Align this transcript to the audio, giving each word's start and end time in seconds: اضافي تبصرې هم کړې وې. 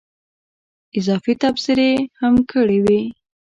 اضافي 0.99 1.33
تبصرې 1.41 1.91
هم 2.19 2.35
کړې 2.51 2.79
وې. 2.85 3.01